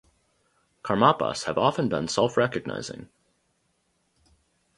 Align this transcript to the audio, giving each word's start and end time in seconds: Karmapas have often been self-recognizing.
Karmapas 0.83 1.43
have 1.43 1.59
often 1.59 1.87
been 1.87 2.07
self-recognizing. 2.07 3.07